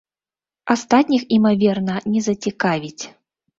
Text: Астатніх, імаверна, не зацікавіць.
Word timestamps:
Астатніх, 0.75 1.27
імаверна, 1.37 1.95
не 2.17 2.25
зацікавіць. 2.31 3.03